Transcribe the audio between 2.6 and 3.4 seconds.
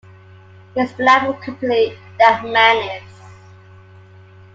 is.